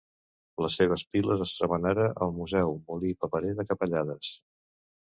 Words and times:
Les 0.63 0.77
seves 0.79 1.03
piles 1.17 1.43
es 1.45 1.53
troben 1.59 1.85
ara 1.91 2.09
al 2.27 2.35
Museu 2.41 2.75
Molí 2.89 3.17
Paperer 3.23 3.57
de 3.63 3.69
Capellades. 3.71 4.35